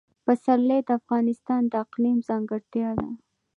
پسرلی 0.25 0.79
د 0.87 0.89
افغانستان 0.99 1.61
د 1.67 1.73
اقلیم 1.83 2.17
ځانګړتیا 2.29 2.89
ده. 2.99 3.09